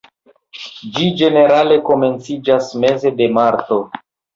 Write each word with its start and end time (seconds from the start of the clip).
Ĝi 0.95 1.11
ĝenerale 1.21 1.79
komenciĝas 1.93 2.77
meze 2.83 3.17
de 3.23 3.33
marto. 3.41 3.85